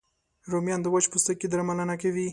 [0.51, 2.27] رومیان د وچ پوستکي درملنه کوي